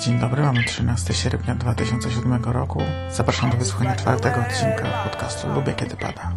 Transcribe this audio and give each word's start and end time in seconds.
Dzień 0.00 0.18
dobry, 0.18 0.42
mamy 0.42 0.64
13 0.64 1.14
sierpnia 1.14 1.54
2007 1.54 2.44
roku. 2.44 2.82
Zapraszam 3.10 3.50
do 3.50 3.56
wysłuchania 3.56 3.96
czwartego 3.96 4.40
odcinka 4.40 5.04
podcastu 5.04 5.48
Lubię 5.48 5.72
Kiedy 5.72 5.96
Pada. 5.96 6.32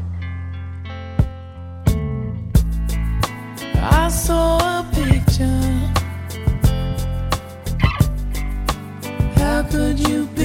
I 3.76 4.12
How 9.39 9.64
could 9.71 10.09
you 10.09 10.27
be 10.36 10.43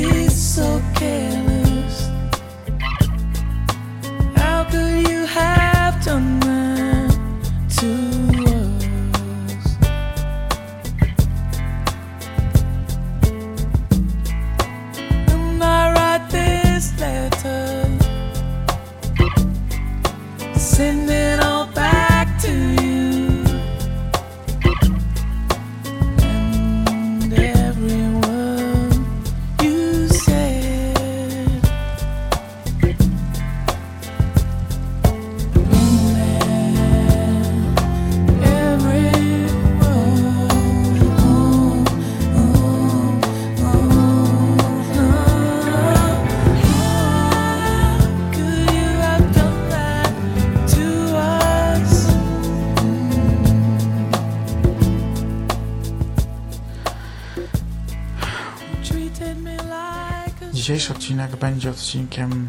Dzisiejszy 60.68 60.92
odcinek 60.92 61.36
będzie 61.36 61.70
odcinkiem 61.70 62.48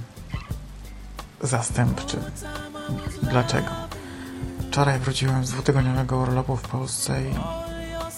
zastępczym. 1.42 2.20
Dlaczego? 3.24 3.68
Wczoraj 4.68 5.00
wróciłem 5.00 5.46
z 5.46 5.52
dwutygodniowego 5.52 6.18
urlopu 6.18 6.56
w 6.56 6.62
Polsce 6.62 7.22
i 7.24 7.34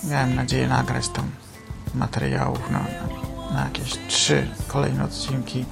miałem 0.10 0.36
nadzieję 0.36 0.68
nagrać 0.68 1.08
tam 1.08 1.32
materiałów 1.96 2.72
na, 2.72 2.86
na, 3.54 3.64
jakieś 3.64 3.98
trzy 4.08 4.48
kolejne 4.68 5.04
odcinki. 5.04 5.66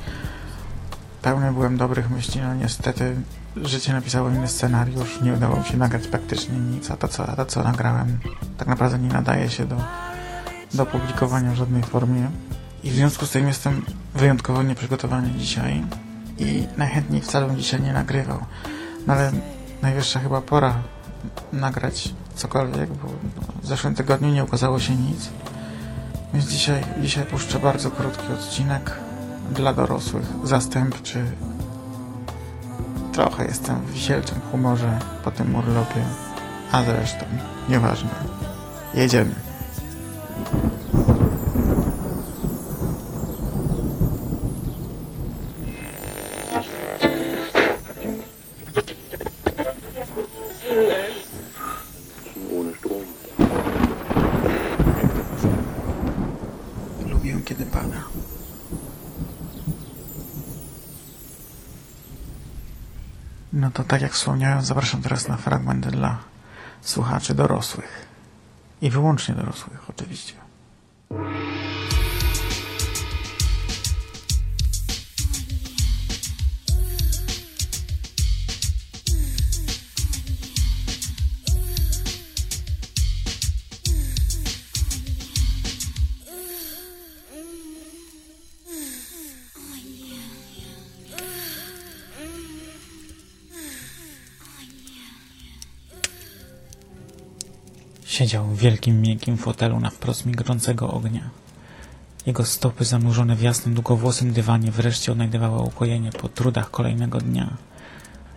Pełny 1.22 1.54
byłem 1.54 1.78
dobrych 1.78 2.10
myśli, 2.10 2.42
no 2.42 2.56
niestety 2.56 3.16
życie 3.56 3.94
napisało 3.94 4.30
inny 4.30 4.48
scenariusz, 4.48 5.22
nie 5.22 5.34
udało 5.34 5.58
mi 5.58 5.66
się 5.66 5.78
nagrać 5.78 6.08
praktycznie 6.08 6.60
nic, 6.60 6.92
a 6.92 6.98
to 6.98 7.08
co, 7.08 7.28
a 7.28 7.36
to, 7.36 7.46
co 7.46 7.64
nagrałem 7.64 8.20
tak 8.58 8.68
naprawdę 8.68 9.00
nie 9.00 9.10
nadaje 9.10 9.50
się 9.50 9.66
do, 9.66 9.78
do 10.74 10.86
publikowania 10.86 11.52
w 11.52 11.56
żadnej 11.56 11.84
formie. 11.84 12.30
I 12.84 12.92
w 12.92 12.94
związku 12.94 13.26
z 13.26 13.32
tym 13.32 13.48
jestem 13.48 13.86
wyjątkowo 14.16 14.64
nieprzygotowany 14.64 15.32
dzisiaj 15.32 15.84
i 16.38 16.68
najchętniej 16.78 17.22
wcale 17.22 17.48
bym 17.48 17.58
dzisiaj 17.58 17.82
nie 17.82 17.94
nagrywał. 17.94 18.40
No 19.08 19.14
ale 19.14 19.32
najwyższa 19.82 20.20
chyba 20.20 20.42
pora 20.42 20.76
nagrać 21.54 22.14
cokolwiek, 22.36 22.90
bo 22.90 23.08
w 23.62 23.68
zeszłym 23.68 23.96
tygodniu 23.96 24.30
nie 24.30 24.44
ukazało 24.44 24.80
się 24.80 24.96
nic. 24.96 25.30
Więc 26.34 26.46
dzisiaj, 26.46 26.84
dzisiaj 27.02 27.26
puszczę 27.26 27.60
bardzo 27.60 27.92
krótki 27.92 28.34
odcinek 28.34 28.92
dla 29.52 29.74
dorosłych, 29.74 30.26
zastępczy. 30.44 31.26
Trochę 33.14 33.46
jestem 33.46 33.76
w 33.82 33.92
wisielczym 33.94 34.40
humorze 34.52 35.00
po 35.24 35.32
tym 35.32 35.56
urlopie, 35.56 36.04
a 36.72 36.84
zresztą 36.84 37.26
nieważne. 37.70 38.10
Jedziemy. 38.94 39.36
No 63.54 63.72
to 63.72 63.84
tak 63.84 64.02
jak 64.02 64.12
wspomniałem, 64.12 64.62
zapraszam 64.62 65.02
teraz 65.02 65.28
na 65.28 65.38
fragment 65.38 65.88
dla 65.88 66.18
słuchaczy 66.82 67.36
dorosłych. 67.36 68.06
I 68.82 68.90
wyłącznie 68.90 69.36
dorosłych, 69.36 69.90
oczywiście. 69.90 70.34
Siedział 98.20 98.46
w 98.46 98.58
wielkim, 98.58 99.02
miękkim 99.02 99.38
fotelu 99.38 99.80
na 99.80 99.90
wprost 99.90 100.26
migrącego 100.26 100.92
ognia. 100.92 101.30
Jego 102.26 102.46
stopy 102.46 102.86
zanurzone 102.86 103.36
w 103.36 103.42
jasnym, 103.42 103.74
długowłosym 103.74 104.34
dywanie 104.34 104.72
wreszcie 104.72 105.12
odnajdywały 105.12 105.62
ukojenie 105.62 106.12
po 106.12 106.30
trudach 106.30 106.72
kolejnego 106.72 107.18
dnia. 107.18 107.58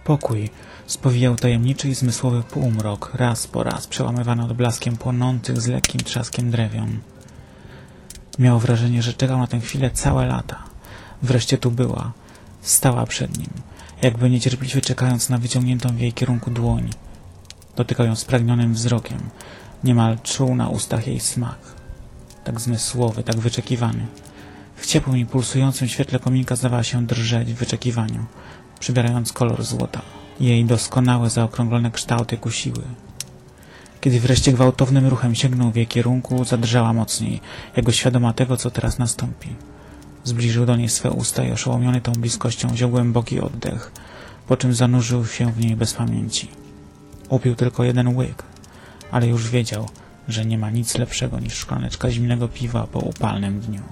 Pokój 0.04 0.50
spowijał 0.86 1.36
tajemniczy 1.36 1.88
i 1.88 1.94
zmysłowy 1.94 2.42
półmrok, 2.42 3.10
raz 3.14 3.46
po 3.46 3.62
raz 3.62 3.86
przełamywany 3.86 4.44
odblaskiem 4.44 4.96
płonących 4.96 5.60
z 5.60 5.66
lekkim 5.66 6.00
trzaskiem 6.00 6.50
drewion. 6.50 6.98
Miał 8.38 8.58
wrażenie, 8.58 9.02
że 9.02 9.12
czekał 9.12 9.38
na 9.38 9.46
tę 9.46 9.60
chwilę 9.60 9.90
całe 9.90 10.26
lata. 10.26 10.58
Wreszcie 11.22 11.58
tu 11.58 11.70
była. 11.70 12.12
Stała 12.60 13.06
przed 13.06 13.38
nim, 13.38 13.50
jakby 14.02 14.30
niecierpliwie 14.30 14.80
czekając 14.80 15.28
na 15.28 15.38
wyciągniętą 15.38 15.96
w 15.96 16.00
jej 16.00 16.12
kierunku 16.12 16.50
dłoń. 16.50 16.90
Dotykał 17.76 18.06
ją 18.06 18.16
spragnionym 18.16 18.74
wzrokiem, 18.74 19.18
Niemal 19.84 20.18
czuł 20.18 20.54
na 20.54 20.68
ustach 20.68 21.06
jej 21.06 21.20
smak. 21.20 21.58
Tak 22.44 22.60
zmysłowy, 22.60 23.22
tak 23.22 23.36
wyczekiwany. 23.36 24.06
W 24.76 24.86
ciepłym 24.86 25.16
i 25.18 25.26
pulsującym 25.26 25.88
świetle 25.88 26.18
kominka 26.18 26.56
zdawała 26.56 26.82
się 26.82 27.06
drżeć 27.06 27.52
w 27.52 27.56
wyczekiwaniu, 27.56 28.24
przybierając 28.80 29.32
kolor 29.32 29.64
złota. 29.64 30.02
Jej 30.40 30.64
doskonałe, 30.64 31.30
zaokrąglone 31.30 31.90
kształty 31.90 32.36
kusiły. 32.36 32.82
Kiedy 34.00 34.20
wreszcie 34.20 34.52
gwałtownym 34.52 35.06
ruchem 35.06 35.34
sięgnął 35.34 35.70
w 35.70 35.76
jej 35.76 35.86
kierunku, 35.86 36.44
zadrżała 36.44 36.92
mocniej, 36.92 37.40
jako 37.76 37.92
świadoma 37.92 38.32
tego, 38.32 38.56
co 38.56 38.70
teraz 38.70 38.98
nastąpi. 38.98 39.48
Zbliżył 40.24 40.66
do 40.66 40.76
niej 40.76 40.88
swe 40.88 41.10
usta 41.10 41.44
i 41.44 41.52
oszołomiony 41.52 42.00
tą 42.00 42.12
bliskością 42.12 42.68
wziął 42.68 42.90
głęboki 42.90 43.40
oddech, 43.40 43.92
po 44.48 44.56
czym 44.56 44.74
zanurzył 44.74 45.26
się 45.26 45.52
w 45.52 45.60
niej 45.60 45.76
bez 45.76 45.94
pamięci. 45.94 46.48
Upił 47.28 47.54
tylko 47.54 47.84
jeden 47.84 48.16
łyk, 48.16 48.42
ale 49.12 49.26
już 49.26 49.50
wiedział, 49.50 49.88
że 50.28 50.44
nie 50.44 50.58
ma 50.58 50.70
nic 50.70 50.98
lepszego 50.98 51.40
niż 51.40 51.54
szklaneczka 51.54 52.10
zimnego 52.10 52.48
piwa 52.48 52.86
po 52.86 52.98
upalnym 52.98 53.60
dniu. 53.60 53.82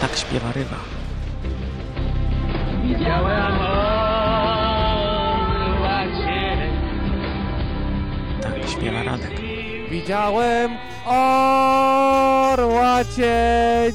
Tak 0.00 0.16
śpiewa 0.16 0.52
ryba. 0.52 0.76
Widziałem 2.82 3.52
orła 3.52 4.12
Tak 8.42 8.70
śpiewa 8.70 9.02
Radek. 9.02 9.41
Widziałem 9.92 10.76
orła 11.06 13.04
cień. 13.04 13.92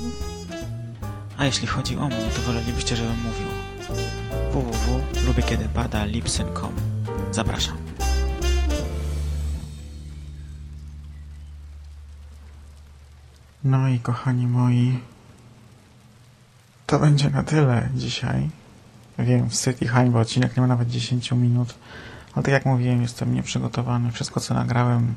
A 1.38 1.46
jeśli 1.46 1.68
chodzi 1.68 1.98
o 1.98 2.08
mnie, 2.08 2.30
to 2.36 2.42
wolelibyście, 2.42 2.96
żebym 2.96 3.18
mówił 3.18 3.48
www.lubykiedypada.lipsyn.com 4.52 6.72
Zapraszam. 7.32 7.78
No 13.64 13.88
i 13.88 14.00
kochani 14.00 14.48
moi, 14.48 15.00
To 16.86 17.00
będzie 17.00 17.30
na 17.30 17.44
tyle 17.44 17.90
dzisiaj. 17.96 18.50
Wiem, 19.20 19.50
wstyd 19.50 19.82
i 19.82 19.88
hańba, 19.88 20.20
odcinek 20.20 20.58
nie 20.58 20.62
ma 20.62 20.68
nawet 20.68 20.90
10 20.90 21.32
minut. 21.32 21.76
Ale 22.34 22.44
tak 22.44 22.54
jak 22.54 22.66
mówiłem, 22.66 23.02
jestem 23.02 23.34
nieprzygotowany. 23.34 24.12
Wszystko 24.12 24.40
co 24.40 24.54
nagrałem 24.54 25.16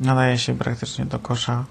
nadaje 0.00 0.38
się 0.38 0.58
praktycznie 0.58 1.06
do 1.06 1.18
kosza. 1.18 1.64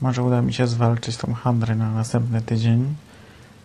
Może 0.00 0.22
uda 0.22 0.42
mi 0.42 0.54
się 0.54 0.66
zwalczyć 0.66 1.16
tą 1.16 1.34
handrę 1.34 1.74
na 1.74 1.90
następny 1.90 2.42
tydzień 2.42 2.94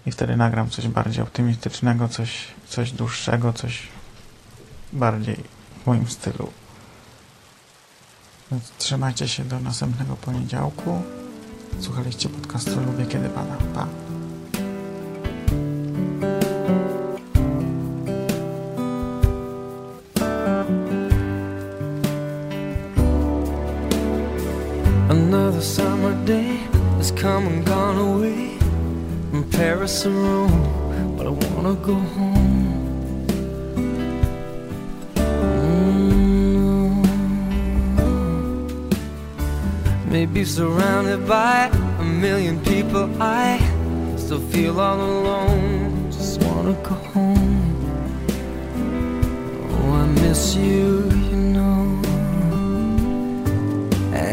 i 0.06 0.12
wtedy 0.12 0.38
nagram 0.38 0.70
coś 0.70 0.88
bardziej 0.88 1.24
optymistycznego, 1.24 2.08
coś, 2.08 2.48
coś 2.68 2.92
dłuższego, 2.92 3.54
coś 3.54 3.88
bardziej 4.94 5.44
w 5.84 5.88
moim 5.88 6.08
stylu. 6.08 6.52
Więc 8.52 8.72
trzymajcie 8.78 9.28
się 9.28 9.44
do 9.44 9.60
następnego 9.60 10.16
poniedziałku. 10.16 11.02
Słuchaliście 11.80 12.30
podcastu 12.30 12.80
Lubię 12.86 13.06
Kiedy 13.06 13.30
Pada. 13.30 13.58
Pa! 13.74 14.17
Another 25.58 25.70
summer 25.74 26.14
day 26.24 26.58
has 26.98 27.10
come 27.10 27.48
and 27.48 27.66
gone 27.66 27.98
away 27.98 28.60
from 29.32 29.44
Paris 29.50 30.06
or 30.06 30.12
Rome, 30.12 31.18
but 31.18 31.26
I 31.26 31.32
wanna 31.32 31.74
go 31.74 31.96
home. 31.96 33.26
Mm. 36.76 37.02
Maybe 40.12 40.46
surrounded 40.46 41.28
by 41.28 41.72
a 42.02 42.04
million 42.04 42.60
people, 42.64 43.10
I 43.20 43.58
still 44.16 44.42
feel 44.52 44.80
all 44.80 45.02
alone. 45.02 46.12
Just 46.12 46.40
wanna 46.44 46.76
go 46.84 46.96
home. 47.16 47.74
Oh, 49.72 49.92
I 50.04 50.06
miss 50.22 50.56
you, 50.56 51.10
you 51.30 51.36
know. 51.36 51.57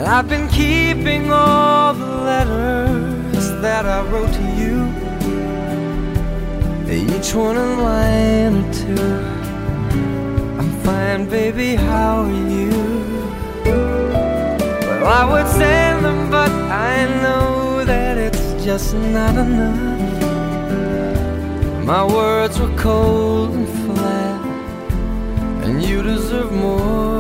And 0.05 0.12
I've 0.12 0.29
been 0.29 0.49
keeping 0.49 1.33
all 1.33 1.95
the 1.95 2.05
letters 2.05 3.49
that 3.62 3.87
I 3.87 4.03
wrote 4.11 4.31
to 4.35 4.47
you. 4.61 4.85
Each 6.93 7.35
one 7.35 7.56
a 7.56 7.83
line 7.83 8.55
or 8.61 8.73
two. 8.75 9.15
I'm 10.59 10.71
fine, 10.83 11.27
baby, 11.31 11.77
how 11.77 12.25
are 12.25 12.51
you? 12.51 12.69
Well, 15.01 15.06
I 15.06 15.25
would 15.33 15.51
send 15.53 16.05
them, 16.05 16.31
but 16.31 16.53
I 16.53 17.06
know 17.23 17.83
that 17.87 18.19
it's 18.19 18.62
just 18.62 18.93
not 18.93 19.35
enough. 19.37 19.81
My 21.83 22.05
words 22.05 22.61
were 22.61 22.77
cold 22.77 23.55
and 23.55 23.69
flat, 23.87 24.45
and 25.65 25.83
you 25.83 26.03
deserve 26.03 26.53
more 26.53 27.14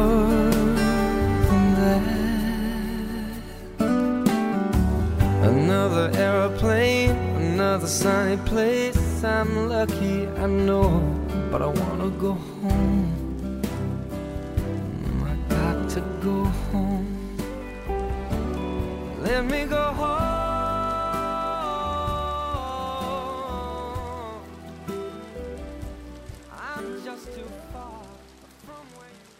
another 7.74 7.88
sunny 7.88 8.36
place. 8.46 9.24
I'm 9.24 9.68
lucky, 9.68 10.28
I 10.28 10.46
know, 10.46 11.00
but 11.50 11.60
I 11.60 11.66
wanna 11.66 12.08
go 12.10 12.34
home. 12.34 13.62
Mm, 15.02 15.22
I 15.32 15.34
got 15.48 15.90
to 15.90 16.00
go 16.22 16.44
home. 16.70 17.36
Let 19.22 19.44
me 19.46 19.64
go 19.64 19.82
home. 20.00 20.14
I'm 26.52 27.04
just 27.04 27.26
too 27.34 27.50
far 27.72 28.04
from 28.66 28.84
where 28.96 29.10
you 29.18 29.33